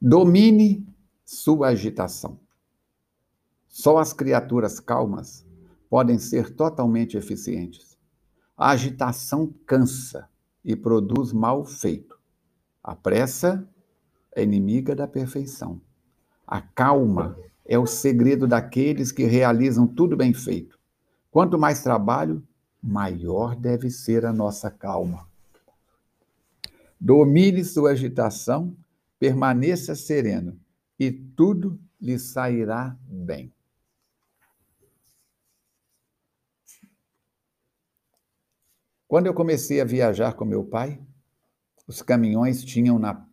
Domine 0.00 0.86
sua 1.24 1.70
agitação. 1.70 2.38
Só 3.66 3.98
as 3.98 4.12
criaturas 4.12 4.78
calmas 4.78 5.44
podem 5.90 6.20
ser 6.20 6.54
totalmente 6.54 7.16
eficientes. 7.16 7.98
A 8.56 8.70
agitação 8.70 9.52
cansa 9.66 10.28
e 10.64 10.76
produz 10.76 11.32
mal 11.32 11.64
feito. 11.64 12.16
A 12.80 12.94
pressa 12.94 13.68
é 14.36 14.44
inimiga 14.44 14.94
da 14.94 15.08
perfeição. 15.08 15.80
A 16.46 16.60
calma 16.60 17.36
é 17.66 17.76
o 17.76 17.84
segredo 17.86 18.46
daqueles 18.46 19.10
que 19.10 19.24
realizam 19.24 19.84
tudo 19.84 20.16
bem 20.16 20.32
feito. 20.32 20.78
Quanto 21.28 21.58
mais 21.58 21.82
trabalho, 21.82 22.40
maior 22.80 23.56
deve 23.56 23.90
ser 23.90 24.24
a 24.24 24.32
nossa 24.32 24.70
calma. 24.70 25.26
Domine 27.00 27.64
sua 27.64 27.90
agitação, 27.90 28.76
permaneça 29.18 29.94
sereno 29.94 30.58
e 30.98 31.10
tudo 31.10 31.80
lhe 32.00 32.18
sairá 32.18 32.96
bem. 33.02 33.52
Quando 39.06 39.26
eu 39.26 39.34
comecei 39.34 39.80
a 39.80 39.84
viajar 39.84 40.34
com 40.34 40.44
meu 40.44 40.64
pai, 40.64 41.00
os 41.86 42.02
caminhões 42.02 42.62
tinham 42.62 42.98
na, 42.98 43.26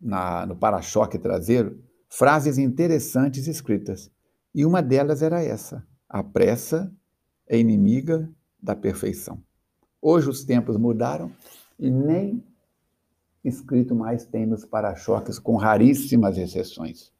na, 0.00 0.46
no 0.46 0.56
para-choque 0.56 1.18
traseiro 1.18 1.80
frases 2.08 2.58
interessantes 2.58 3.46
escritas. 3.46 4.10
E 4.52 4.64
uma 4.64 4.82
delas 4.82 5.22
era 5.22 5.42
essa: 5.42 5.86
A 6.08 6.24
pressa 6.24 6.92
é 7.46 7.56
inimiga 7.56 8.28
da 8.60 8.74
perfeição. 8.74 9.40
Hoje 10.02 10.28
os 10.28 10.44
tempos 10.44 10.76
mudaram 10.76 11.32
e 11.78 11.88
nem 11.88 12.44
escrito 13.48 13.94
mais 13.94 14.26
tem 14.26 14.44
nos 14.46 14.64
para-choques, 14.64 15.38
com 15.38 15.56
raríssimas 15.56 16.36
exceções. 16.36 17.12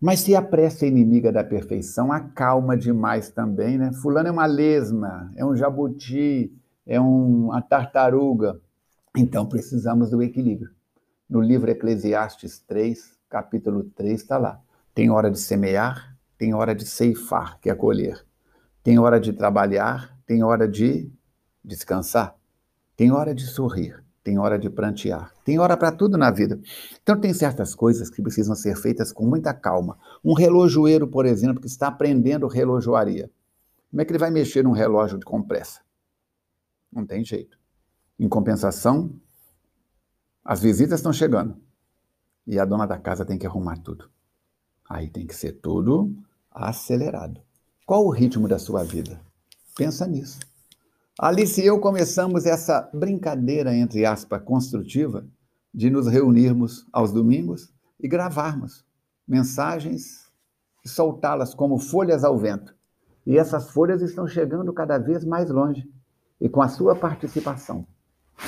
Mas 0.00 0.20
se 0.20 0.34
a 0.34 0.40
pressa 0.40 0.86
é 0.86 0.88
inimiga 0.88 1.30
da 1.30 1.44
perfeição, 1.44 2.10
acalma 2.10 2.76
demais 2.76 3.30
também, 3.30 3.76
né? 3.76 3.92
Fulano 3.92 4.28
é 4.28 4.32
uma 4.32 4.46
lesma, 4.46 5.30
é 5.36 5.44
um 5.44 5.54
jabuti, 5.54 6.50
é 6.86 6.98
uma 6.98 7.60
tartaruga. 7.60 8.58
Então 9.14 9.46
precisamos 9.46 10.10
do 10.10 10.22
equilíbrio. 10.22 10.70
No 11.28 11.40
livro 11.40 11.70
Eclesiastes 11.70 12.60
3, 12.60 13.18
capítulo 13.28 13.84
3, 13.94 14.20
está 14.20 14.38
lá. 14.38 14.60
Tem 14.94 15.10
hora 15.10 15.30
de 15.30 15.38
semear, 15.38 16.16
tem 16.38 16.54
hora 16.54 16.74
de 16.74 16.86
ceifar, 16.86 17.60
que 17.60 17.68
é 17.68 17.74
colher. 17.74 18.24
Tem 18.82 18.98
hora 18.98 19.20
de 19.20 19.34
trabalhar, 19.34 20.18
tem 20.26 20.42
hora 20.42 20.66
de 20.66 21.12
descansar. 21.62 22.34
Tem 22.96 23.12
hora 23.12 23.34
de 23.34 23.46
sorrir, 23.46 24.02
tem 24.22 24.38
hora 24.38 24.58
de 24.58 24.68
prantear, 24.68 25.32
tem 25.44 25.58
hora 25.58 25.76
para 25.76 25.92
tudo 25.92 26.18
na 26.18 26.30
vida. 26.30 26.60
Então, 27.02 27.18
tem 27.18 27.32
certas 27.32 27.74
coisas 27.74 28.10
que 28.10 28.22
precisam 28.22 28.54
ser 28.54 28.76
feitas 28.76 29.12
com 29.12 29.26
muita 29.26 29.54
calma. 29.54 29.98
Um 30.22 30.34
relojoeiro, 30.34 31.08
por 31.08 31.24
exemplo, 31.24 31.60
que 31.60 31.66
está 31.66 31.88
aprendendo 31.88 32.46
relojoaria. 32.46 33.30
Como 33.90 34.02
é 34.02 34.04
que 34.04 34.12
ele 34.12 34.18
vai 34.18 34.30
mexer 34.30 34.62
num 34.62 34.72
relógio 34.72 35.18
de 35.18 35.24
compressa? 35.24 35.80
Não 36.92 37.06
tem 37.06 37.24
jeito. 37.24 37.58
Em 38.18 38.28
compensação, 38.28 39.10
as 40.44 40.60
visitas 40.60 41.00
estão 41.00 41.12
chegando 41.12 41.56
e 42.46 42.58
a 42.58 42.64
dona 42.64 42.86
da 42.86 42.98
casa 42.98 43.24
tem 43.24 43.38
que 43.38 43.46
arrumar 43.46 43.78
tudo. 43.78 44.10
Aí 44.88 45.08
tem 45.08 45.26
que 45.26 45.34
ser 45.34 45.52
tudo 45.52 46.14
acelerado. 46.50 47.40
Qual 47.86 48.04
o 48.04 48.10
ritmo 48.10 48.46
da 48.46 48.58
sua 48.58 48.84
vida? 48.84 49.20
Pensa 49.76 50.06
nisso. 50.06 50.38
Alice 51.22 51.60
e 51.60 51.66
eu 51.66 51.78
começamos 51.78 52.46
essa 52.46 52.88
brincadeira, 52.94 53.76
entre 53.76 54.06
aspas, 54.06 54.42
construtiva, 54.42 55.28
de 55.72 55.90
nos 55.90 56.06
reunirmos 56.06 56.88
aos 56.90 57.12
domingos 57.12 57.70
e 58.00 58.08
gravarmos 58.08 58.86
mensagens 59.28 60.32
e 60.82 60.88
soltá-las 60.88 61.52
como 61.52 61.78
folhas 61.78 62.24
ao 62.24 62.38
vento. 62.38 62.74
E 63.26 63.36
essas 63.36 63.68
folhas 63.68 64.00
estão 64.00 64.26
chegando 64.26 64.72
cada 64.72 64.96
vez 64.96 65.22
mais 65.22 65.50
longe. 65.50 65.86
E 66.40 66.48
com 66.48 66.62
a 66.62 66.68
sua 66.68 66.96
participação, 66.96 67.86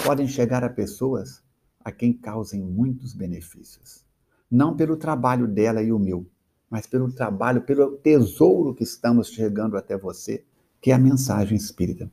podem 0.03 0.27
chegar 0.27 0.65
a 0.65 0.71
pessoas 0.71 1.43
a 1.85 1.93
quem 1.93 2.11
causem 2.11 2.63
muitos 2.63 3.13
benefícios. 3.13 4.03
Não 4.51 4.75
pelo 4.75 4.97
trabalho 4.97 5.47
dela 5.47 5.83
e 5.83 5.93
o 5.93 5.99
meu, 5.99 6.27
mas 6.71 6.87
pelo 6.87 7.13
trabalho, 7.13 7.61
pelo 7.61 7.99
tesouro 7.99 8.75
que 8.75 8.83
estamos 8.83 9.29
chegando 9.29 9.77
até 9.77 9.95
você, 9.95 10.43
que 10.81 10.91
é 10.91 10.95
a 10.95 10.99
mensagem 10.99 11.55
espírita. 11.55 12.11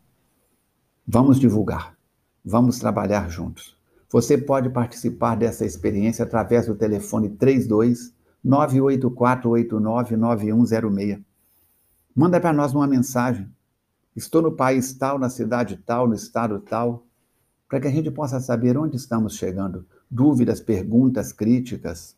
Vamos 1.12 1.40
divulgar, 1.40 1.98
vamos 2.46 2.78
trabalhar 2.78 3.32
juntos. 3.32 3.76
Você 4.12 4.38
pode 4.38 4.70
participar 4.70 5.34
dessa 5.34 5.66
experiência 5.66 6.24
através 6.24 6.68
do 6.68 6.76
telefone 6.76 7.30
32 7.30 8.14
984899106. 8.46 11.20
Manda 12.16 12.40
para 12.40 12.54
nós 12.54 12.76
uma 12.76 12.86
mensagem. 12.86 13.50
Estou 14.16 14.44
no 14.44 14.52
país 14.52 14.94
tal, 14.94 15.18
na 15.18 15.32
cidade 15.32 15.82
tal, 15.84 16.08
no 16.08 16.14
estado 16.14 16.60
tal, 16.60 17.08
para 17.68 17.80
que 17.80 17.88
a 17.88 17.92
gente 17.92 18.12
possa 18.12 18.40
saber 18.40 18.78
onde 18.78 18.96
estamos 18.96 19.36
chegando. 19.36 19.88
Dúvidas, 20.12 20.62
perguntas, 20.62 21.34
críticas. 21.34 22.16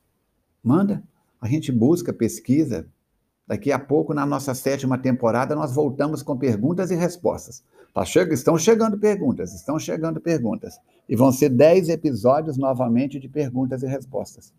Manda. 0.62 1.02
A 1.40 1.48
gente 1.48 1.72
busca, 1.72 2.12
pesquisa. 2.12 2.86
Daqui 3.52 3.70
a 3.70 3.78
pouco, 3.78 4.14
na 4.14 4.26
nossa 4.26 4.56
sétima 4.56 4.98
temporada, 4.98 5.54
nós 5.54 5.74
voltamos 5.74 6.24
com 6.24 6.38
perguntas 6.38 6.90
e 6.90 6.96
respostas. 6.96 7.62
Tá 7.94 8.06
che 8.06 8.20
estão 8.32 8.58
chegando 8.58 8.98
perguntas, 8.98 9.54
estão 9.54 9.78
chegando 9.78 10.22
perguntas. 10.22 10.80
E 11.10 11.18
vão 11.18 11.34
ser 11.34 11.50
dez 11.50 11.90
episódios 11.90 12.58
novamente 12.58 13.20
de 13.20 13.28
perguntas 13.28 13.84
e 13.84 13.88
respostas. 13.88 14.54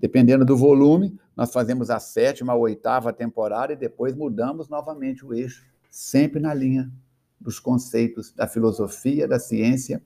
Dependendo 0.00 0.46
do 0.46 0.56
volume, 0.56 1.14
nós 1.36 1.52
fazemos 1.52 1.90
a 1.90 2.00
sétima, 2.00 2.54
a 2.54 2.56
oitava 2.56 3.12
temporada 3.12 3.74
e 3.74 3.76
depois 3.76 4.16
mudamos 4.16 4.66
novamente 4.66 5.26
o 5.26 5.34
eixo, 5.34 5.66
sempre 5.90 6.40
na 6.40 6.54
linha 6.54 6.90
dos 7.38 7.60
conceitos 7.60 8.32
da 8.32 8.48
filosofia, 8.48 9.28
da 9.28 9.38
ciência 9.38 10.02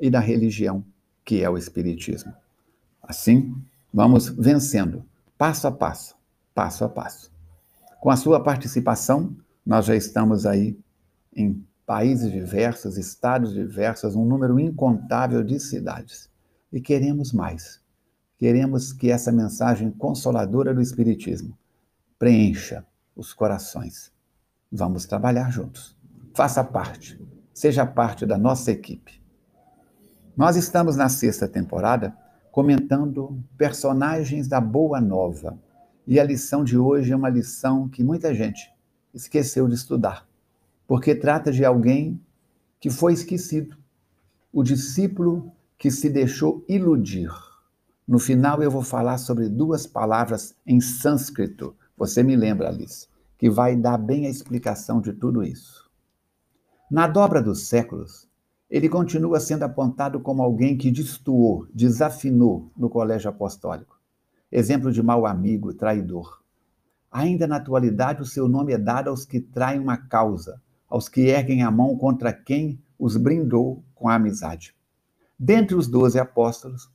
e 0.00 0.08
da 0.08 0.18
religião, 0.18 0.82
que 1.22 1.42
é 1.42 1.50
o 1.50 1.58
Espiritismo. 1.58 2.32
Assim, 3.02 3.54
vamos 3.92 4.30
vencendo, 4.30 5.04
passo 5.36 5.68
a 5.68 5.70
passo, 5.70 6.16
passo 6.54 6.82
a 6.82 6.88
passo. 6.88 7.35
Com 8.00 8.10
a 8.10 8.16
sua 8.16 8.42
participação, 8.42 9.36
nós 9.64 9.86
já 9.86 9.96
estamos 9.96 10.46
aí 10.46 10.78
em 11.34 11.64
países 11.84 12.30
diversos, 12.30 12.96
estados 12.96 13.52
diversos, 13.52 14.14
um 14.14 14.24
número 14.24 14.58
incontável 14.58 15.42
de 15.42 15.58
cidades. 15.58 16.30
E 16.72 16.80
queremos 16.80 17.32
mais. 17.32 17.80
Queremos 18.38 18.92
que 18.92 19.10
essa 19.10 19.32
mensagem 19.32 19.90
consoladora 19.90 20.74
do 20.74 20.82
Espiritismo 20.82 21.56
preencha 22.18 22.84
os 23.14 23.32
corações. 23.32 24.12
Vamos 24.70 25.06
trabalhar 25.06 25.50
juntos. 25.50 25.96
Faça 26.34 26.62
parte, 26.62 27.18
seja 27.54 27.86
parte 27.86 28.26
da 28.26 28.36
nossa 28.36 28.70
equipe. 28.70 29.22
Nós 30.36 30.56
estamos 30.56 30.96
na 30.96 31.08
sexta 31.08 31.48
temporada 31.48 32.14
comentando 32.52 33.42
personagens 33.56 34.46
da 34.48 34.60
Boa 34.60 35.00
Nova. 35.00 35.58
E 36.06 36.20
a 36.20 36.24
lição 36.24 36.62
de 36.62 36.78
hoje 36.78 37.12
é 37.12 37.16
uma 37.16 37.28
lição 37.28 37.88
que 37.88 38.04
muita 38.04 38.34
gente 38.34 38.72
esqueceu 39.12 39.66
de 39.66 39.74
estudar 39.74 40.26
porque 40.86 41.14
trata 41.14 41.50
de 41.50 41.64
alguém 41.64 42.20
que 42.78 42.90
foi 42.90 43.12
esquecido, 43.12 43.76
o 44.52 44.62
discípulo 44.62 45.52
que 45.76 45.90
se 45.90 46.08
deixou 46.08 46.64
iludir. 46.68 47.30
No 48.06 48.18
final 48.18 48.62
eu 48.62 48.70
vou 48.70 48.82
falar 48.82 49.18
sobre 49.18 49.48
duas 49.48 49.86
palavras 49.86 50.54
em 50.66 50.80
sânscrito, 50.80 51.74
você 51.96 52.22
me 52.22 52.36
lembra, 52.36 52.68
Alice, 52.68 53.08
que 53.36 53.50
vai 53.50 53.74
dar 53.74 53.98
bem 53.98 54.26
a 54.26 54.30
explicação 54.30 55.00
de 55.00 55.12
tudo 55.12 55.42
isso. 55.42 55.90
Na 56.90 57.08
dobra 57.08 57.42
dos 57.42 57.66
séculos, 57.66 58.28
ele 58.70 58.88
continua 58.88 59.40
sendo 59.40 59.64
apontado 59.64 60.20
como 60.20 60.42
alguém 60.42 60.76
que 60.76 60.90
destoou, 60.90 61.66
desafinou 61.74 62.70
no 62.76 62.88
colégio 62.88 63.28
apostólico. 63.28 63.95
Exemplo 64.50 64.92
de 64.92 65.02
mau 65.02 65.26
amigo, 65.26 65.74
traidor. 65.74 66.40
Ainda 67.10 67.46
na 67.46 67.56
atualidade, 67.56 68.22
o 68.22 68.26
seu 68.26 68.46
nome 68.46 68.72
é 68.72 68.78
dado 68.78 69.10
aos 69.10 69.24
que 69.24 69.40
traem 69.40 69.80
uma 69.80 69.96
causa, 69.96 70.60
aos 70.88 71.08
que 71.08 71.22
erguem 71.22 71.62
a 71.62 71.70
mão 71.70 71.96
contra 71.96 72.32
quem 72.32 72.80
os 72.98 73.16
brindou 73.16 73.82
com 73.94 74.08
a 74.08 74.14
amizade. 74.14 74.74
Dentre 75.38 75.74
os 75.74 75.88
doze 75.88 76.18
apóstolos, 76.18 76.90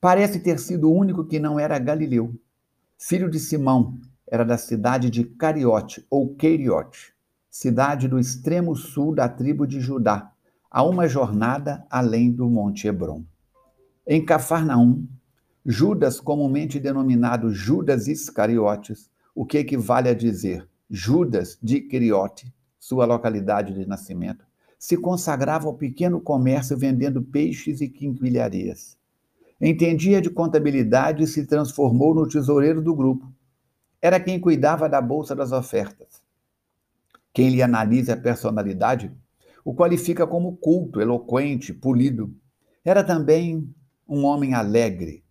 parece 0.00 0.40
ter 0.40 0.58
sido 0.58 0.90
o 0.90 0.94
único 0.94 1.24
que 1.24 1.38
não 1.38 1.58
era 1.58 1.78
galileu. 1.78 2.34
Filho 2.98 3.30
de 3.30 3.38
Simão, 3.38 3.98
era 4.26 4.44
da 4.44 4.58
cidade 4.58 5.08
de 5.08 5.24
Cariote, 5.24 6.04
ou 6.10 6.34
Queiriote, 6.34 7.14
cidade 7.48 8.08
do 8.08 8.18
extremo 8.18 8.74
sul 8.74 9.14
da 9.14 9.28
tribo 9.28 9.66
de 9.66 9.80
Judá, 9.80 10.32
a 10.70 10.82
uma 10.82 11.08
jornada 11.08 11.86
além 11.88 12.30
do 12.30 12.48
Monte 12.50 12.88
Hebron. 12.88 13.24
Em 14.06 14.24
Cafarnaum, 14.24 15.06
Judas, 15.70 16.18
comumente 16.18 16.80
denominado 16.80 17.52
Judas 17.52 18.08
Iscariotes, 18.08 19.10
o 19.34 19.44
que 19.44 19.58
equivale 19.58 20.08
a 20.08 20.14
dizer 20.14 20.66
Judas 20.88 21.58
de 21.62 21.82
Queriote, 21.82 22.50
sua 22.78 23.04
localidade 23.04 23.74
de 23.74 23.86
nascimento, 23.86 24.46
se 24.78 24.96
consagrava 24.96 25.66
ao 25.66 25.74
pequeno 25.74 26.22
comércio 26.22 26.74
vendendo 26.74 27.20
peixes 27.20 27.82
e 27.82 27.88
quinquilharias. 27.88 28.96
Entendia 29.60 30.22
de 30.22 30.30
contabilidade 30.30 31.24
e 31.24 31.26
se 31.26 31.46
transformou 31.46 32.14
no 32.14 32.26
tesoureiro 32.26 32.80
do 32.80 32.94
grupo. 32.94 33.30
Era 34.00 34.18
quem 34.18 34.40
cuidava 34.40 34.88
da 34.88 35.02
bolsa 35.02 35.36
das 35.36 35.52
ofertas. 35.52 36.22
Quem 37.30 37.50
lhe 37.50 37.62
analisa 37.62 38.14
a 38.14 38.16
personalidade 38.16 39.12
o 39.62 39.74
qualifica 39.74 40.26
como 40.26 40.56
culto, 40.56 40.98
eloquente, 40.98 41.74
polido. 41.74 42.34
Era 42.82 43.04
também 43.04 43.68
um 44.08 44.24
homem 44.24 44.54
alegre, 44.54 45.22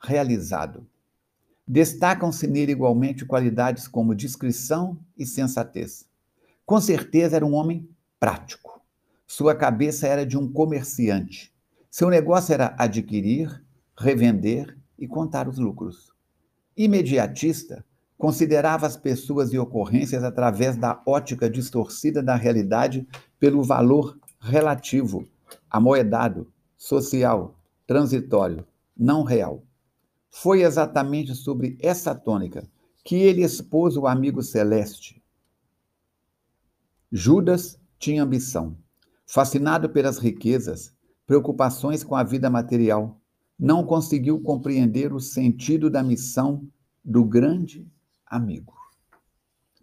realizado. 0.00 0.86
Destacam-se 1.66 2.46
nele 2.46 2.72
igualmente 2.72 3.24
qualidades 3.24 3.88
como 3.88 4.14
discrição 4.14 4.98
e 5.18 5.26
sensatez. 5.26 6.06
Com 6.64 6.80
certeza 6.80 7.36
era 7.36 7.46
um 7.46 7.54
homem 7.54 7.88
prático. 8.20 8.80
Sua 9.26 9.54
cabeça 9.54 10.06
era 10.06 10.24
de 10.24 10.38
um 10.38 10.50
comerciante. 10.50 11.52
Seu 11.90 12.08
negócio 12.08 12.52
era 12.52 12.74
adquirir, 12.78 13.64
revender 13.98 14.76
e 14.98 15.08
contar 15.08 15.48
os 15.48 15.58
lucros. 15.58 16.12
Imediatista, 16.76 17.84
considerava 18.16 18.86
as 18.86 18.96
pessoas 18.96 19.52
e 19.52 19.58
ocorrências 19.58 20.22
através 20.22 20.76
da 20.76 21.02
ótica 21.04 21.50
distorcida 21.50 22.22
da 22.22 22.36
realidade 22.36 23.06
pelo 23.38 23.62
valor 23.62 24.18
relativo, 24.40 25.26
amoedado, 25.70 26.52
social, 26.76 27.58
transitório, 27.86 28.66
não 28.96 29.22
real. 29.22 29.62
Foi 30.30 30.62
exatamente 30.62 31.34
sobre 31.34 31.78
essa 31.80 32.14
tônica 32.14 32.68
que 33.04 33.16
ele 33.16 33.42
expôs 33.42 33.96
o 33.96 34.06
amigo 34.06 34.42
celeste. 34.42 35.22
Judas 37.10 37.78
tinha 37.98 38.22
ambição. 38.22 38.76
Fascinado 39.26 39.88
pelas 39.88 40.18
riquezas, 40.18 40.92
preocupações 41.26 42.04
com 42.04 42.14
a 42.14 42.22
vida 42.22 42.50
material, 42.50 43.20
não 43.58 43.84
conseguiu 43.84 44.40
compreender 44.40 45.12
o 45.12 45.20
sentido 45.20 45.88
da 45.88 46.02
missão 46.02 46.66
do 47.04 47.24
grande 47.24 47.86
amigo. 48.26 48.74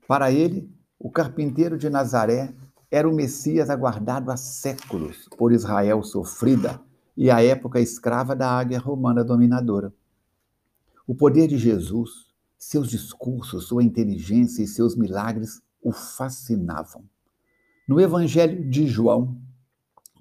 Para 0.07 0.31
ele, 0.31 0.69
o 0.99 1.09
carpinteiro 1.09 1.77
de 1.77 1.89
Nazaré 1.89 2.53
era 2.91 3.09
o 3.09 3.15
Messias 3.15 3.69
aguardado 3.69 4.31
há 4.31 4.37
séculos 4.37 5.27
por 5.37 5.51
Israel 5.51 6.03
sofrida 6.03 6.79
e 7.17 7.31
a 7.31 7.43
época 7.43 7.79
escrava 7.79 8.35
da 8.35 8.49
águia 8.49 8.79
romana 8.79 9.23
dominadora. 9.23 9.93
O 11.05 11.13
poder 11.13 11.47
de 11.47 11.57
Jesus, 11.57 12.27
seus 12.57 12.89
discursos, 12.89 13.65
sua 13.65 13.83
inteligência 13.83 14.63
e 14.63 14.67
seus 14.67 14.95
milagres 14.95 15.61
o 15.81 15.91
fascinavam. 15.91 17.03
No 17.85 17.99
Evangelho 17.99 18.69
de 18.69 18.87
João, 18.87 19.37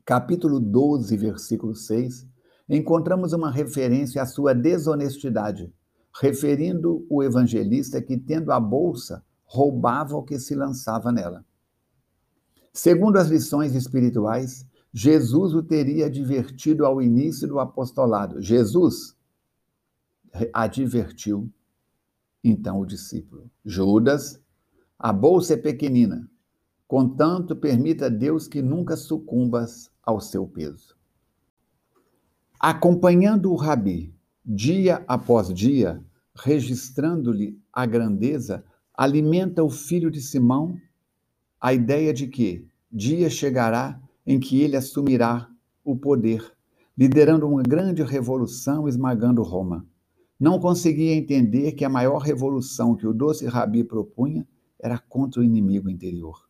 capítulo 0.05 0.58
12, 0.58 1.17
versículo 1.17 1.76
6, 1.76 2.26
encontramos 2.69 3.32
uma 3.32 3.49
referência 3.49 4.20
à 4.20 4.26
sua 4.26 4.52
desonestidade, 4.52 5.73
referindo 6.20 7.06
o 7.08 7.23
evangelista 7.23 8.02
que, 8.02 8.19
tendo 8.19 8.50
a 8.50 8.58
bolsa, 8.58 9.25
roubava 9.44 10.17
o 10.17 10.25
que 10.25 10.37
se 10.40 10.56
lançava 10.56 11.12
nela. 11.12 11.44
Segundo 12.73 13.19
as 13.19 13.29
lições 13.29 13.76
espirituais, 13.76 14.67
Jesus 14.93 15.55
o 15.55 15.62
teria 15.62 16.06
advertido 16.06 16.84
ao 16.84 17.00
início 17.00 17.46
do 17.46 17.61
apostolado. 17.61 18.43
Jesus 18.43 19.14
advertiu 20.52 21.50
então 22.43 22.81
o 22.81 22.87
discípulo: 22.87 23.50
Judas, 23.64 24.40
a 24.99 25.12
bolsa 25.12 25.55
é 25.55 25.56
pequenina, 25.56 26.29
contanto 26.88 27.55
permita 27.55 28.11
Deus 28.11 28.49
que 28.49 28.61
nunca 28.61 28.96
sucumbas 28.96 29.90
ao 30.02 30.20
seu 30.20 30.46
peso. 30.46 30.96
Acompanhando 32.58 33.52
o 33.52 33.56
rabi 33.56 34.14
dia 34.44 35.05
após 35.06 35.52
dia, 35.52 36.02
registrando-lhe 36.34 37.61
a 37.73 37.87
grandeza, 37.87 38.64
alimenta 38.94 39.62
o 39.62 39.70
filho 39.70 40.11
de 40.11 40.20
Simão 40.20 40.76
a 41.61 41.73
ideia 41.73 42.12
de 42.12 42.26
que 42.26 42.67
dia 42.90 43.31
chegará 43.31 44.00
em 44.26 44.38
que 44.40 44.61
ele 44.61 44.76
assumirá 44.76 45.49
o 45.84 45.96
poder, 45.96 46.52
liderando 46.96 47.49
uma 47.49 47.62
grande 47.62 48.02
revolução 48.02 48.88
esmagando 48.88 49.43
Roma. 49.43 49.87
Não 50.43 50.59
conseguia 50.59 51.15
entender 51.15 51.71
que 51.71 51.85
a 51.85 51.89
maior 51.89 52.19
revolução 52.19 52.97
que 52.97 53.06
o 53.06 53.15
doce 53.15 53.47
Rabi 53.47 53.85
propunha 53.85 54.44
era 54.77 54.99
contra 54.99 55.41
o 55.41 55.44
inimigo 55.44 55.89
interior. 55.89 56.49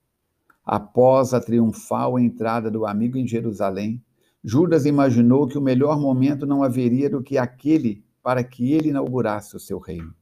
Após 0.65 1.35
a 1.35 1.41
triunfal 1.43 2.19
entrada 2.19 2.71
do 2.71 2.87
amigo 2.87 3.19
em 3.19 3.29
Jerusalém, 3.29 4.03
Judas 4.43 4.87
imaginou 4.87 5.47
que 5.47 5.59
o 5.59 5.61
melhor 5.61 6.01
momento 6.01 6.47
não 6.47 6.63
haveria 6.63 7.11
do 7.11 7.23
que 7.23 7.37
aquele 7.37 8.03
para 8.23 8.43
que 8.43 8.73
ele 8.73 8.89
inaugurasse 8.89 9.55
o 9.57 9.61
seu 9.61 9.79
reino. 9.79 10.15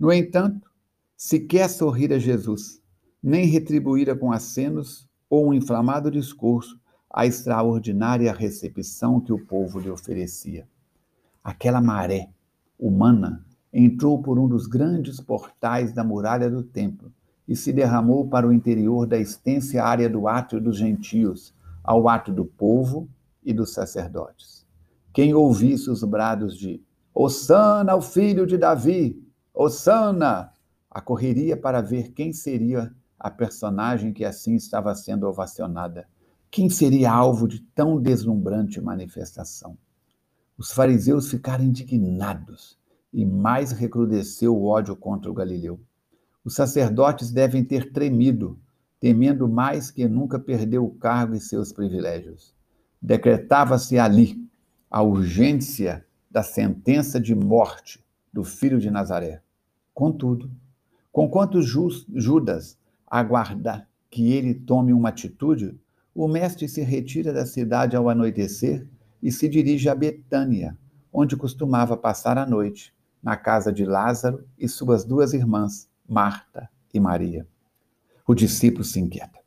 No 0.00 0.10
entanto, 0.10 0.70
se 1.14 1.40
quer 1.40 1.68
sorrir 1.68 2.14
a 2.14 2.18
Jesus, 2.18 2.80
nem 3.22 3.44
retribuíra 3.44 4.16
com 4.16 4.32
acenos 4.32 5.06
ou 5.28 5.48
um 5.48 5.52
inflamado 5.52 6.10
discurso 6.10 6.80
a 7.10 7.26
extraordinária 7.26 8.32
recepção 8.32 9.20
que 9.20 9.34
o 9.34 9.44
povo 9.44 9.78
lhe 9.78 9.90
oferecia. 9.90 10.66
Aquela 11.44 11.82
maré 11.82 12.30
humana 12.78 13.44
entrou 13.72 14.22
por 14.22 14.38
um 14.38 14.48
dos 14.48 14.66
grandes 14.66 15.20
portais 15.20 15.92
da 15.92 16.02
muralha 16.02 16.50
do 16.50 16.62
templo 16.62 17.12
e 17.46 17.54
se 17.54 17.72
derramou 17.72 18.26
para 18.28 18.46
o 18.46 18.52
interior 18.52 19.06
da 19.06 19.18
extensa 19.18 19.82
área 19.82 20.08
do 20.08 20.26
átrio 20.26 20.60
dos 20.60 20.76
gentios, 20.76 21.54
ao 21.84 22.08
átrio 22.08 22.34
do 22.34 22.44
povo 22.44 23.08
e 23.44 23.52
dos 23.52 23.72
sacerdotes. 23.72 24.66
Quem 25.12 25.34
ouvisse 25.34 25.90
os 25.90 26.02
brados 26.02 26.56
de 26.56 26.82
Osana 27.14 27.92
ao 27.92 28.02
filho 28.02 28.46
de 28.46 28.58
Davi, 28.58 29.22
Osana, 29.54 30.52
acorreria 30.90 31.56
para 31.56 31.80
ver 31.80 32.12
quem 32.12 32.32
seria 32.32 32.92
a 33.18 33.30
personagem 33.30 34.12
que 34.12 34.24
assim 34.24 34.54
estava 34.54 34.94
sendo 34.94 35.26
ovacionada. 35.26 36.06
Quem 36.50 36.68
seria 36.68 37.12
alvo 37.12 37.48
de 37.48 37.60
tão 37.74 38.00
deslumbrante 38.00 38.80
manifestação? 38.80 39.78
Os 40.58 40.72
fariseus 40.72 41.30
ficaram 41.30 41.64
indignados 41.64 42.78
e 43.12 43.24
mais 43.24 43.72
recrudesceu 43.72 44.56
o 44.56 44.66
ódio 44.66 44.96
contra 44.96 45.30
o 45.30 45.34
Galileu. 45.34 45.80
Os 46.44 46.54
sacerdotes 46.54 47.30
devem 47.30 47.64
ter 47.64 47.92
tremido, 47.92 48.58
temendo 49.00 49.48
mais 49.48 49.90
que 49.90 50.08
nunca 50.08 50.38
perder 50.38 50.78
o 50.78 50.90
cargo 50.90 51.34
e 51.34 51.40
seus 51.40 51.72
privilégios 51.72 52.56
decretava-se 53.00 53.98
ali 53.98 54.36
a 54.90 55.02
urgência 55.02 56.04
da 56.28 56.42
sentença 56.42 57.20
de 57.20 57.34
morte 57.34 58.04
do 58.32 58.42
filho 58.42 58.80
de 58.80 58.90
Nazaré. 58.90 59.40
Contudo, 59.94 60.50
conquanto 61.12 61.62
Judas 61.62 62.76
aguarda 63.06 63.86
que 64.10 64.32
ele 64.32 64.54
tome 64.54 64.92
uma 64.92 65.10
atitude, 65.10 65.78
o 66.14 66.26
mestre 66.26 66.68
se 66.68 66.82
retira 66.82 67.32
da 67.32 67.46
cidade 67.46 67.96
ao 67.96 68.08
anoitecer 68.08 68.86
e 69.26 69.32
se 69.32 69.48
dirige 69.48 69.88
a 69.88 69.94
Betânia, 69.96 70.78
onde 71.12 71.36
costumava 71.36 71.96
passar 71.96 72.38
a 72.38 72.46
noite, 72.46 72.94
na 73.20 73.36
casa 73.36 73.72
de 73.72 73.84
Lázaro 73.84 74.46
e 74.56 74.68
suas 74.68 75.04
duas 75.04 75.32
irmãs, 75.32 75.90
Marta 76.08 76.70
e 76.94 77.00
Maria. 77.00 77.44
O 78.24 78.36
discípulo 78.36 78.84
se 78.84 79.00
inquieta. 79.00 79.40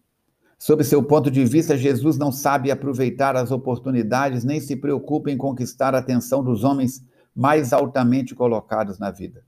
Sob 0.58 0.84
seu 0.84 1.02
ponto 1.02 1.32
de 1.32 1.46
vista, 1.46 1.78
Jesus 1.78 2.18
não 2.18 2.30
sabe 2.30 2.70
aproveitar 2.70 3.38
as 3.38 3.52
oportunidades 3.52 4.44
nem 4.44 4.60
se 4.60 4.76
preocupa 4.76 5.32
em 5.32 5.38
conquistar 5.38 5.96
a 5.96 6.00
atenção 6.00 6.44
dos 6.44 6.66
homens 6.66 7.02
mais 7.34 7.72
altamente 7.72 8.36
colocados 8.36 9.00
na 9.00 9.12
vida. 9.12 9.46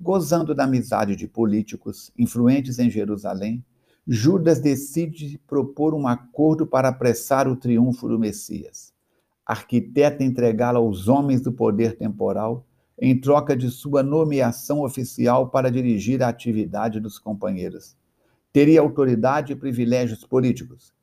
Gozando 0.00 0.54
da 0.54 0.62
amizade 0.62 1.16
de 1.16 1.26
políticos 1.26 2.12
influentes 2.16 2.78
em 2.78 2.88
Jerusalém, 2.88 3.64
Judas 4.06 4.60
decide 4.60 5.36
propor 5.36 5.94
um 5.94 6.06
acordo 6.06 6.64
para 6.64 6.90
apressar 6.90 7.48
o 7.48 7.56
triunfo 7.56 8.06
do 8.06 8.20
Messias. 8.20 8.93
Arquiteta 9.46 10.24
entregá-lo 10.24 10.78
aos 10.78 11.08
homens 11.08 11.40
do 11.40 11.52
poder 11.52 11.96
temporal 11.96 12.66
em 13.00 13.18
troca 13.18 13.56
de 13.56 13.70
sua 13.70 14.02
nomeação 14.02 14.82
oficial 14.82 15.48
para 15.48 15.70
dirigir 15.70 16.22
a 16.22 16.28
atividade 16.28 17.00
dos 17.00 17.18
companheiros 17.18 17.96
teria 18.54 18.80
autoridade 18.80 19.52
e 19.52 19.56
privilégios 19.56 20.24
políticos, 20.24 20.94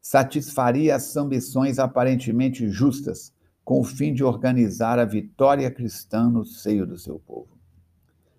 satisfaria 0.00 0.94
as 0.94 1.16
ambições 1.16 1.80
aparentemente 1.80 2.70
justas, 2.70 3.34
com 3.64 3.80
o 3.80 3.84
fim 3.84 4.14
de 4.14 4.22
organizar 4.22 4.96
a 4.96 5.04
vitória 5.04 5.68
cristã 5.72 6.30
no 6.30 6.44
seio 6.44 6.86
do 6.86 6.96
seu 6.96 7.18
povo. 7.18 7.58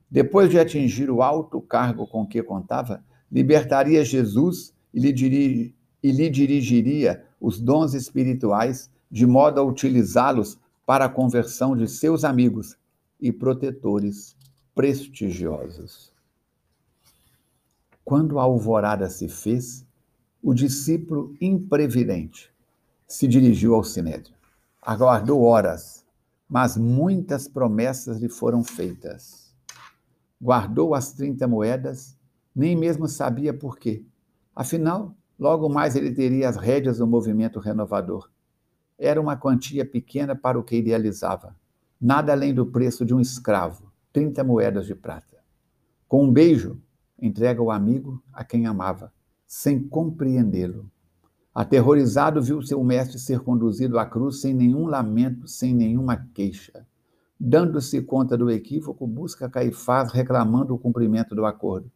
Depois 0.10 0.50
de 0.50 0.58
atingir 0.58 1.12
o 1.12 1.22
alto 1.22 1.60
cargo 1.60 2.08
com 2.08 2.26
que 2.26 2.42
contava, 2.42 3.04
libertaria 3.30 4.06
Jesus 4.06 4.74
e 4.94 5.00
lhe, 5.02 5.76
e 6.02 6.12
lhe 6.12 6.30
dirigiria 6.30 7.26
os 7.42 7.60
dons 7.60 7.94
espirituais, 7.94 8.90
de 9.12 9.26
modo 9.26 9.60
a 9.60 9.64
utilizá-los 9.64 10.58
para 10.86 11.06
a 11.06 11.10
conversão 11.10 11.76
de 11.76 11.88
seus 11.88 12.24
amigos 12.24 12.78
e 13.20 13.32
protetores 13.32 14.36
prestigiosos. 14.74 16.14
Quando 18.06 18.40
a 18.40 18.44
alvorada 18.44 19.10
se 19.10 19.28
fez, 19.28 19.86
o 20.42 20.54
discípulo 20.54 21.36
imprevidente 21.40 22.52
se 23.08 23.28
dirigiu 23.28 23.76
ao 23.76 23.84
sinédrio. 23.84 24.36
Aguardou 24.82 25.44
horas, 25.44 26.06
mas 26.50 26.76
muitas 26.78 27.48
promessas 27.48 28.20
lhe 28.20 28.30
foram 28.30 28.64
feitas. 28.64 29.54
Guardou 30.42 30.96
as 30.96 31.12
trinta 31.14 31.48
moedas, 31.48 32.18
nem 32.56 32.76
mesmo 32.76 33.08
sabia 33.08 33.54
por 33.54 33.78
quê. 33.78 34.04
Afinal, 34.56 35.16
logo 35.38 35.70
mais 35.70 35.96
ele 35.96 36.12
teria 36.12 36.50
as 36.50 36.56
rédeas 36.56 36.98
do 36.98 37.06
movimento 37.06 37.60
renovador. 37.60 38.30
Era 39.04 39.20
uma 39.20 39.36
quantia 39.36 39.84
pequena 39.84 40.36
para 40.36 40.60
o 40.60 40.64
que 40.64 40.76
idealizava, 40.76 41.56
nada 42.00 42.34
além 42.34 42.54
do 42.54 42.68
preço 42.68 43.04
de 43.04 43.16
um 43.16 43.20
escravo, 43.20 43.92
trinta 44.14 44.44
moedas 44.44 44.86
de 44.86 44.94
prata. 44.94 45.38
Com 46.08 46.26
um 46.26 46.32
beijo, 46.32 46.80
entrega 47.20 47.60
o 47.64 47.72
amigo 47.72 48.22
a 48.32 48.44
quem 48.44 48.68
amava, 48.68 49.12
sem 49.48 49.82
compreendê-lo. 49.82 50.86
Aterrorizado, 51.52 52.44
viu 52.44 52.62
seu 52.62 52.84
mestre 52.84 53.18
ser 53.18 53.40
conduzido 53.40 53.98
à 53.98 54.06
cruz 54.06 54.40
sem 54.40 54.54
nenhum 54.54 54.86
lamento, 54.86 55.48
sem 55.48 55.74
nenhuma 55.74 56.28
queixa. 56.32 56.86
Dando-se 57.40 58.04
conta 58.04 58.38
do 58.38 58.52
equívoco, 58.52 59.08
busca 59.08 59.50
Caifás 59.50 60.12
reclamando 60.12 60.76
o 60.76 60.78
cumprimento 60.78 61.34
do 61.34 61.44
acordo. 61.44 61.92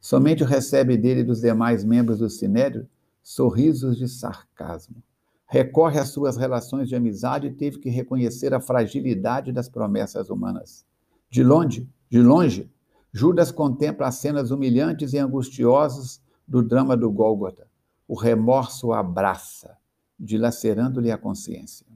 Somente 0.00 0.44
recebe 0.44 0.96
dele 0.96 1.22
e 1.22 1.24
dos 1.24 1.40
demais 1.40 1.84
membros 1.84 2.20
do 2.20 2.30
sinédrio 2.30 2.86
sorrisos 3.24 3.96
de 3.98 4.06
sarcasmo. 4.06 5.02
Recorre 5.46 5.98
às 5.98 6.08
suas 6.08 6.36
relações 6.36 6.88
de 6.88 6.96
amizade 6.96 7.46
e 7.46 7.52
teve 7.52 7.78
que 7.78 7.90
reconhecer 7.90 8.54
a 8.54 8.60
fragilidade 8.60 9.52
das 9.52 9.68
promessas 9.68 10.30
humanas. 10.30 10.84
De 11.30 11.42
longe, 11.42 11.88
de 12.10 12.20
longe, 12.20 12.70
Judas 13.12 13.52
contempla 13.52 14.08
as 14.08 14.16
cenas 14.16 14.50
humilhantes 14.50 15.12
e 15.12 15.18
angustiosas 15.18 16.20
do 16.46 16.62
drama 16.62 16.96
do 16.96 17.10
Gólgota 17.10 17.66
o 18.06 18.14
remorso 18.14 18.92
abraça, 18.92 19.76
dilacerando-lhe 20.18 21.10
a 21.10 21.18
consciência. 21.18 21.86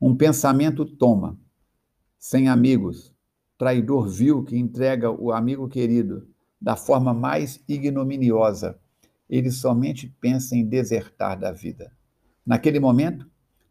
Um 0.00 0.16
pensamento 0.16 0.84
toma, 0.84 1.38
sem 2.18 2.48
amigos, 2.48 3.14
traidor 3.58 4.08
vil 4.08 4.44
que 4.44 4.56
entrega 4.56 5.10
o 5.10 5.32
amigo 5.32 5.68
querido 5.68 6.28
da 6.60 6.76
forma 6.76 7.12
mais 7.12 7.62
ignominiosa, 7.68 8.78
ele 9.28 9.50
somente 9.50 10.08
pensa 10.20 10.54
em 10.54 10.64
desertar 10.64 11.38
da 11.38 11.50
vida. 11.50 11.92
Naquele 12.44 12.80
momento, 12.80 13.26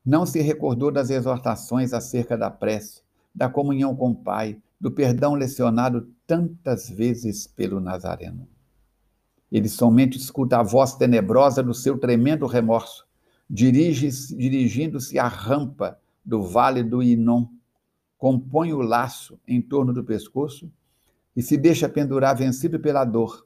não 0.05 0.25
se 0.25 0.41
recordou 0.41 0.91
das 0.91 1.09
exortações 1.09 1.93
acerca 1.93 2.37
da 2.37 2.49
prece, 2.49 3.01
da 3.33 3.49
comunhão 3.49 3.95
com 3.95 4.11
o 4.11 4.15
Pai, 4.15 4.59
do 4.79 4.91
perdão 4.91 5.35
lecionado 5.35 6.09
tantas 6.25 6.89
vezes 6.89 7.45
pelo 7.45 7.79
Nazareno. 7.79 8.47
Ele 9.51 9.67
somente 9.67 10.17
escuta 10.17 10.59
a 10.59 10.63
voz 10.63 10.95
tenebrosa 10.95 11.61
do 11.61 11.73
seu 11.73 11.97
tremendo 11.97 12.47
remorso, 12.47 13.05
dirigindo-se 13.49 15.19
à 15.19 15.27
rampa 15.27 15.99
do 16.23 16.41
vale 16.41 16.83
do 16.83 17.03
Inon, 17.03 17.47
compõe 18.17 18.71
o 18.71 18.81
laço 18.81 19.37
em 19.47 19.61
torno 19.61 19.91
do 19.91 20.03
pescoço 20.03 20.71
e 21.35 21.41
se 21.41 21.57
deixa 21.57 21.89
pendurar 21.89 22.35
vencido 22.35 22.79
pela 22.79 23.03
dor, 23.03 23.45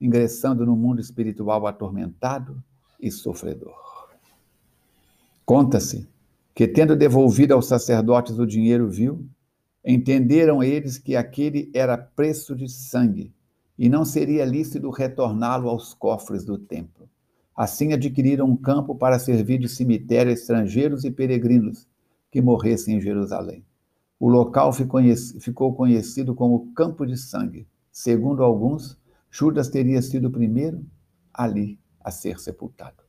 ingressando 0.00 0.66
no 0.66 0.76
mundo 0.76 1.00
espiritual 1.00 1.66
atormentado 1.66 2.62
e 3.00 3.10
sofredor. 3.10 3.87
Conta-se 5.48 6.06
que, 6.54 6.68
tendo 6.68 6.94
devolvido 6.94 7.54
aos 7.54 7.66
sacerdotes 7.66 8.38
o 8.38 8.46
dinheiro 8.46 8.86
vil, 8.86 9.26
entenderam 9.82 10.62
eles 10.62 10.98
que 10.98 11.16
aquele 11.16 11.70
era 11.72 11.96
preço 11.96 12.54
de 12.54 12.68
sangue 12.68 13.32
e 13.78 13.88
não 13.88 14.04
seria 14.04 14.44
lícito 14.44 14.90
retorná-lo 14.90 15.70
aos 15.70 15.94
cofres 15.94 16.44
do 16.44 16.58
templo. 16.58 17.08
Assim 17.56 17.94
adquiriram 17.94 18.44
um 18.44 18.54
campo 18.58 18.94
para 18.94 19.18
servir 19.18 19.56
de 19.56 19.70
cemitério 19.70 20.30
a 20.30 20.34
estrangeiros 20.34 21.02
e 21.04 21.10
peregrinos 21.10 21.88
que 22.30 22.42
morressem 22.42 22.98
em 22.98 23.00
Jerusalém. 23.00 23.64
O 24.20 24.28
local 24.28 24.70
ficou 24.70 25.74
conhecido 25.74 26.34
como 26.34 26.74
Campo 26.74 27.06
de 27.06 27.16
Sangue. 27.16 27.66
Segundo 27.90 28.42
alguns, 28.42 28.98
Judas 29.30 29.70
teria 29.70 30.02
sido 30.02 30.28
o 30.28 30.30
primeiro 30.30 30.84
ali 31.32 31.80
a 32.04 32.10
ser 32.10 32.38
sepultado. 32.38 33.02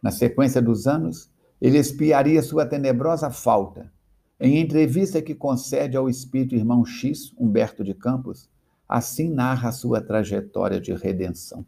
Na 0.00 0.12
sequência 0.12 0.62
dos 0.62 0.86
anos, 0.86 1.28
ele 1.60 1.78
espiaria 1.78 2.42
sua 2.42 2.66
tenebrosa 2.66 3.30
falta. 3.30 3.92
Em 4.38 4.60
entrevista 4.60 5.22
que 5.22 5.34
concede 5.34 5.96
ao 5.96 6.08
espírito 6.08 6.54
irmão 6.54 6.84
X, 6.84 7.32
Humberto 7.38 7.82
de 7.82 7.94
Campos, 7.94 8.48
Assim 8.88 9.28
narra 9.28 9.72
sua 9.72 10.00
trajetória 10.00 10.80
de 10.80 10.94
redenção. 10.94 11.66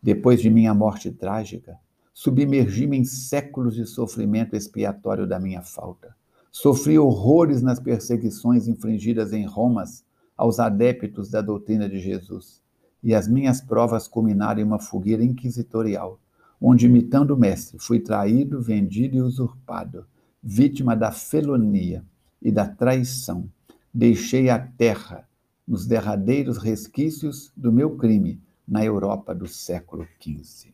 Depois 0.00 0.40
de 0.40 0.48
minha 0.48 0.72
morte 0.72 1.10
trágica, 1.10 1.76
submergi-me 2.14 2.96
em 2.96 3.04
séculos 3.04 3.74
de 3.74 3.84
sofrimento 3.84 4.54
expiatório 4.54 5.26
da 5.26 5.40
minha 5.40 5.60
falta. 5.60 6.14
Sofri 6.52 6.98
horrores 6.98 7.62
nas 7.62 7.80
perseguições 7.80 8.68
infligidas 8.68 9.32
em 9.32 9.44
Roma 9.44 9.84
aos 10.36 10.60
adeptos 10.60 11.30
da 11.30 11.40
doutrina 11.40 11.88
de 11.88 11.98
Jesus. 11.98 12.62
E 13.02 13.12
as 13.12 13.26
minhas 13.26 13.60
provas 13.60 14.06
culminaram 14.06 14.60
em 14.60 14.64
uma 14.64 14.78
fogueira 14.78 15.24
inquisitorial, 15.24 16.20
onde, 16.60 16.86
imitando 16.86 17.34
o 17.34 17.38
mestre, 17.38 17.78
fui 17.78 17.98
traído, 17.98 18.60
vendido 18.60 19.16
e 19.16 19.22
usurpado, 19.22 20.04
vítima 20.42 20.94
da 20.94 21.10
felonia 21.10 22.04
e 22.42 22.52
da 22.52 22.68
traição. 22.68 23.48
Deixei 23.92 24.50
a 24.50 24.58
terra 24.58 25.26
nos 25.66 25.86
derradeiros 25.86 26.58
resquícios 26.58 27.52
do 27.56 27.72
meu 27.72 27.96
crime 27.96 28.40
na 28.66 28.84
Europa 28.84 29.34
do 29.34 29.46
século 29.46 30.06
XV. 30.20 30.72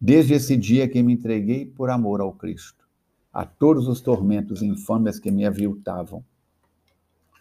Desde 0.00 0.34
esse 0.34 0.56
dia 0.56 0.88
que 0.88 1.02
me 1.02 1.14
entreguei 1.14 1.66
por 1.66 1.90
amor 1.90 2.20
ao 2.20 2.32
Cristo, 2.32 2.86
a 3.32 3.44
todos 3.44 3.88
os 3.88 4.00
tormentos 4.00 4.62
infames 4.62 5.18
que 5.18 5.30
me 5.30 5.44
aviltavam, 5.44 6.24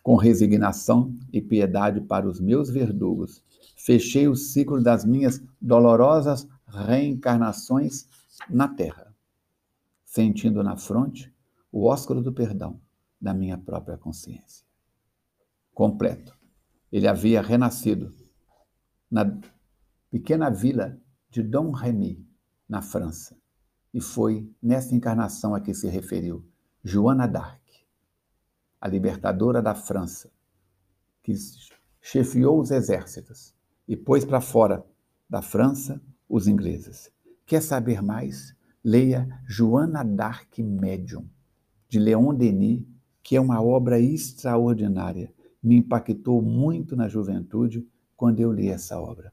com 0.01 0.15
resignação 0.15 1.13
e 1.31 1.41
piedade 1.41 2.01
para 2.01 2.27
os 2.27 2.39
meus 2.39 2.69
verdugos, 2.69 3.43
fechei 3.75 4.27
o 4.27 4.36
ciclo 4.36 4.81
das 4.81 5.05
minhas 5.05 5.41
dolorosas 5.62 6.48
reencarnações 6.67 8.07
na 8.50 8.67
terra, 8.67 9.15
sentindo 10.05 10.63
na 10.63 10.77
fronte 10.77 11.33
o 11.71 11.86
ósculo 11.86 12.21
do 12.21 12.33
perdão 12.33 12.79
da 13.19 13.33
minha 13.33 13.57
própria 13.57 13.97
consciência. 13.97 14.65
Completo 15.74 16.38
ele 16.91 17.07
havia 17.07 17.41
renascido 17.41 18.13
na 19.09 19.39
pequena 20.09 20.50
vila 20.50 21.00
de 21.29 21.43
Dom 21.43 21.71
Remy, 21.71 22.25
na 22.67 22.81
França. 22.81 23.38
E 23.93 24.01
foi 24.01 24.50
nessa 24.62 24.95
encarnação 24.95 25.55
a 25.55 25.62
que 25.62 25.74
se 25.74 25.88
referiu 25.88 26.45
Joana 26.83 27.27
d'Arc, 27.27 27.62
a 28.79 28.88
libertadora 28.88 29.62
da 29.62 29.74
França, 29.74 30.31
que 31.24 31.33
chefiou 32.01 32.59
os 32.59 32.71
exércitos 32.71 33.53
e 33.88 33.95
pôs 33.97 34.24
para 34.24 34.39
fora 34.39 34.86
da 35.29 35.41
França 35.41 36.01
os 36.29 36.48
ingleses. 36.48 37.12
Quer 37.46 37.62
saber 37.62 38.01
mais? 38.01 38.55
Leia 38.84 39.27
Joana 39.46 40.03
d'Arc 40.03 40.60
Médium, 40.60 41.25
de 41.89 42.00
Leon 42.00 42.34
Denis, 42.34 42.84
que 43.22 43.36
é 43.36 43.41
uma 43.41 43.62
obra 43.62 44.00
extraordinária 44.00 45.34
me 45.67 45.75
impactou 45.75 46.41
muito 46.41 46.96
na 46.96 47.07
juventude 47.07 47.88
quando 48.15 48.39
eu 48.39 48.51
li 48.51 48.69
essa 48.69 49.00
obra. 49.00 49.31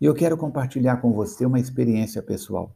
E 0.00 0.04
eu 0.04 0.14
quero 0.14 0.36
compartilhar 0.36 0.98
com 0.98 1.12
você 1.12 1.44
uma 1.46 1.60
experiência 1.60 2.22
pessoal. 2.22 2.74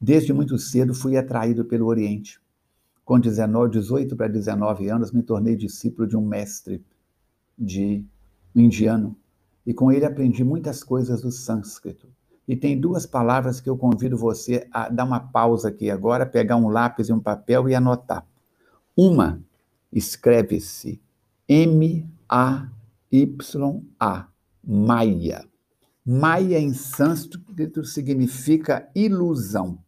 Desde 0.00 0.32
muito 0.32 0.58
cedo 0.58 0.94
fui 0.94 1.16
atraído 1.16 1.64
pelo 1.64 1.86
Oriente. 1.86 2.40
Com 3.04 3.18
19, 3.18 3.72
18 3.72 4.16
para 4.16 4.28
19 4.28 4.88
anos, 4.88 5.12
me 5.12 5.22
tornei 5.22 5.56
discípulo 5.56 6.06
de 6.06 6.16
um 6.16 6.24
mestre 6.24 6.84
de 7.58 8.04
um 8.54 8.60
indiano 8.60 9.16
e 9.66 9.74
com 9.74 9.90
ele 9.90 10.04
aprendi 10.04 10.44
muitas 10.44 10.82
coisas 10.84 11.22
do 11.22 11.30
sânscrito. 11.30 12.08
E 12.48 12.56
tem 12.56 12.80
duas 12.80 13.04
palavras 13.04 13.60
que 13.60 13.68
eu 13.68 13.76
convido 13.76 14.16
você 14.16 14.66
a 14.72 14.88
dar 14.88 15.04
uma 15.04 15.20
pausa 15.20 15.68
aqui 15.68 15.90
agora, 15.90 16.24
pegar 16.24 16.56
um 16.56 16.68
lápis 16.68 17.10
e 17.10 17.12
um 17.12 17.20
papel 17.20 17.68
e 17.68 17.74
anotar. 17.74 18.26
Uma 18.96 19.42
escreve-se 19.92 20.98
M-A-Y-A, 21.46 22.68
Maia. 24.64 25.44
Maia 26.04 26.58
em 26.58 26.72
sânscrito 26.72 27.84
significa 27.84 28.88
ilusão. 28.94 29.78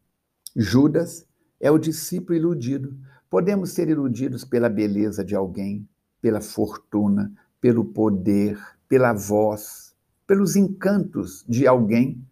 Judas 0.54 1.26
é 1.58 1.70
o 1.70 1.78
discípulo 1.78 2.36
iludido. 2.36 2.94
Podemos 3.30 3.70
ser 3.70 3.88
iludidos 3.88 4.44
pela 4.44 4.68
beleza 4.68 5.24
de 5.24 5.34
alguém, 5.34 5.88
pela 6.20 6.42
fortuna, 6.42 7.32
pelo 7.58 7.86
poder, 7.86 8.58
pela 8.86 9.14
voz, 9.14 9.94
pelos 10.26 10.56
encantos 10.56 11.42
de 11.48 11.66
alguém. 11.66 12.22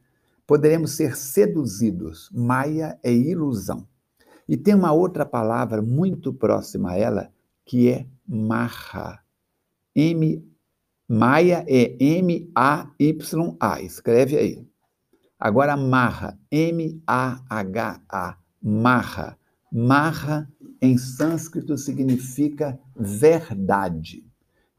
Poderemos 0.49 0.93
ser 0.93 1.15
seduzidos. 1.15 2.31
Maia 2.33 2.99
é 3.03 3.13
ilusão. 3.13 3.87
E 4.49 4.57
tem 4.57 4.75
uma 4.75 4.93
outra 4.93 5.27
palavra 5.27 5.83
muito 5.83 6.33
próxima 6.33 6.93
a 6.93 6.97
ela, 6.97 7.31
que 7.67 7.91
é 7.91 8.07
Marra. 8.27 9.23
M, 9.95 10.43
Maia 11.07 11.67
é 11.69 12.03
M-A-Y-A, 12.03 13.83
escreve 13.83 14.39
aí. 14.39 14.67
Agora, 15.39 15.77
Marra, 15.77 16.41
M-A-H-A, 16.51 18.39
Marra. 18.63 19.39
Marra, 19.71 20.51
em 20.81 20.97
sânscrito, 20.97 21.77
significa 21.77 22.81
verdade. 22.97 24.25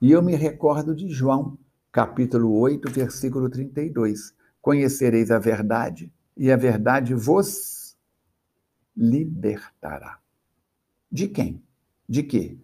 E 0.01 0.11
eu 0.11 0.23
me 0.23 0.35
recordo 0.35 0.95
de 0.95 1.09
João, 1.09 1.59
capítulo 1.91 2.57
8, 2.57 2.89
versículo 2.89 3.47
32. 3.47 4.38
Conhecereis 4.61 5.31
a 5.31 5.39
verdade, 5.39 6.11
e 6.35 6.51
a 6.51 6.57
verdade 6.57 7.13
vos 7.13 7.97
libertará. 8.95 10.19
De 11.11 11.27
quem? 11.27 11.63
De 12.07 12.23
quê? 12.23 12.57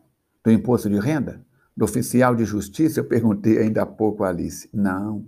Do 0.43 0.51
imposto 0.51 0.89
de 0.89 0.99
renda? 0.99 1.45
Do 1.75 1.85
oficial 1.85 2.35
de 2.35 2.45
justiça? 2.45 2.99
Eu 2.99 3.05
perguntei 3.05 3.57
ainda 3.57 3.81
há 3.81 3.85
pouco 3.85 4.23
a 4.23 4.29
Alice. 4.29 4.69
Não. 4.71 5.27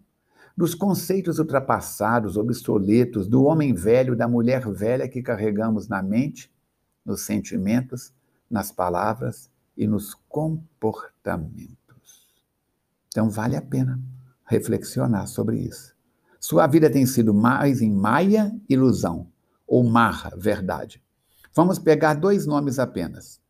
Dos 0.56 0.74
conceitos 0.74 1.40
ultrapassados, 1.40 2.38
obsoletos, 2.38 3.28
do 3.28 3.44
homem 3.44 3.74
velho, 3.74 4.16
da 4.16 4.28
mulher 4.28 4.68
velha 4.70 5.08
que 5.08 5.22
carregamos 5.22 5.88
na 5.88 6.02
mente 6.02 6.52
nos 7.06 7.22
sentimentos, 7.22 8.14
nas 8.50 8.72
palavras 8.72 9.50
e 9.76 9.88
nos 9.88 10.14
comportamentos. 10.14 11.78
Então, 13.08 13.30
vale 13.30 13.56
a 13.56 13.62
pena 13.62 14.00
reflexionar 14.46 15.28
sobre 15.28 15.60
isso. 15.60 15.97
Sua 16.50 16.66
vida 16.66 16.90
tem 16.90 17.06
sido 17.06 17.34
mais 17.34 17.82
em 17.82 17.92
maia, 17.92 18.58
ilusão, 18.70 19.28
ou 19.68 19.84
marra, 19.84 20.32
verdade. 20.38 21.04
Vamos 21.54 21.78
pegar 21.78 22.14
dois 22.14 22.46
nomes 22.46 22.80
apenas. 22.80 23.42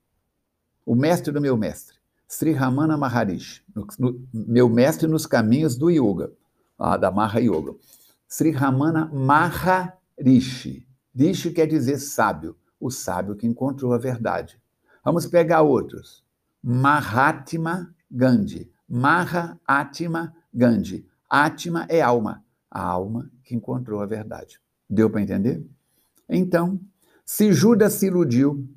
O 0.84 0.96
mestre 0.96 1.32
do 1.32 1.40
meu 1.40 1.56
mestre, 1.56 1.96
Sri 2.28 2.54
Ramana 2.54 2.98
Maharishi, 2.98 3.64
no, 3.76 3.86
no, 4.00 4.28
meu 4.34 4.68
mestre 4.68 5.08
nos 5.08 5.28
caminhos 5.28 5.78
do 5.78 5.92
yoga, 5.92 6.32
ah, 6.76 6.98
da 6.98 7.12
Maha 7.12 7.40
Yoga. 7.40 7.76
Sri 8.28 8.50
Ramana 8.50 9.06
Maharishi. 9.14 10.84
Rishi 11.16 11.52
quer 11.52 11.68
dizer 11.68 12.00
sábio 12.00 12.58
o 12.80 12.90
sábio 12.90 13.36
que 13.36 13.46
encontrou 13.46 13.94
a 13.94 14.00
verdade. 14.00 14.60
Vamos 15.06 15.28
pegar 15.28 15.62
outros. 15.62 16.26
Mahatma 16.64 17.94
Gandhi. 18.10 18.72
Mahatma 18.90 20.34
Gandhi. 20.52 21.06
Atma 21.30 21.86
é 21.90 22.02
alma. 22.02 22.44
A 22.70 22.82
alma 22.82 23.32
que 23.44 23.56
encontrou 23.56 24.02
a 24.02 24.06
verdade. 24.06 24.60
Deu 24.90 25.10
para 25.10 25.22
entender? 25.22 25.66
Então, 26.30 26.80
se 27.26 27.52
Judas 27.52 27.94
se 27.94 28.08
iludiu, 28.08 28.68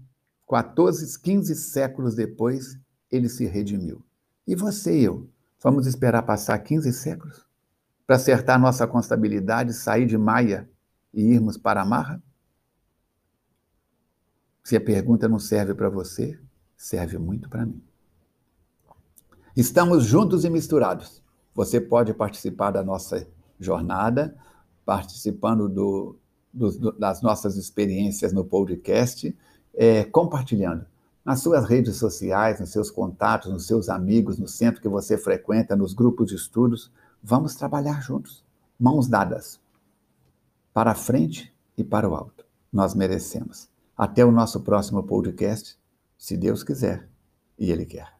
14, 0.48 1.20
15 1.20 1.54
séculos 1.54 2.14
depois, 2.14 2.78
ele 3.10 3.28
se 3.28 3.46
redimiu. 3.46 4.04
E 4.46 4.56
você 4.56 4.98
e 4.98 5.04
eu? 5.04 5.28
Vamos 5.62 5.86
esperar 5.86 6.22
passar 6.22 6.58
15 6.58 6.92
séculos 6.92 7.46
para 8.06 8.16
acertar 8.16 8.58
nossa 8.58 8.86
constabilidade, 8.86 9.72
sair 9.72 10.06
de 10.06 10.18
Maia 10.18 10.68
e 11.14 11.22
irmos 11.22 11.56
para 11.56 11.84
Marra? 11.84 12.20
Se 14.64 14.74
a 14.76 14.80
pergunta 14.80 15.28
não 15.28 15.38
serve 15.38 15.74
para 15.74 15.88
você, 15.88 16.38
serve 16.76 17.18
muito 17.18 17.48
para 17.48 17.64
mim. 17.64 17.80
Estamos 19.56 20.04
juntos 20.04 20.44
e 20.44 20.50
misturados. 20.50 21.22
Você 21.54 21.80
pode 21.80 22.14
participar 22.14 22.70
da 22.70 22.82
nossa 22.82 23.28
jornada, 23.60 24.34
participando 24.84 25.68
do, 25.68 26.16
do, 26.52 26.92
das 26.92 27.22
nossas 27.22 27.56
experiências 27.56 28.32
no 28.32 28.44
podcast, 28.44 29.36
é, 29.74 30.04
compartilhando 30.04 30.86
nas 31.24 31.40
suas 31.40 31.64
redes 31.66 31.96
sociais, 31.96 32.58
nos 32.58 32.70
seus 32.70 32.90
contatos, 32.90 33.52
nos 33.52 33.66
seus 33.66 33.88
amigos, 33.88 34.38
no 34.38 34.48
centro 34.48 34.80
que 34.80 34.88
você 34.88 35.16
frequenta, 35.18 35.76
nos 35.76 35.92
grupos 35.92 36.28
de 36.28 36.34
estudos. 36.34 36.90
Vamos 37.22 37.54
trabalhar 37.54 38.00
juntos, 38.02 38.44
mãos 38.78 39.06
dadas, 39.06 39.60
para 40.72 40.92
a 40.92 40.94
frente 40.94 41.54
e 41.76 41.84
para 41.84 42.08
o 42.08 42.14
alto. 42.14 42.44
Nós 42.72 42.94
merecemos. 42.94 43.68
Até 43.96 44.24
o 44.24 44.32
nosso 44.32 44.60
próximo 44.60 45.02
podcast, 45.02 45.78
se 46.16 46.36
Deus 46.36 46.62
quiser 46.62 47.08
e 47.58 47.70
Ele 47.70 47.84
quer. 47.84 48.19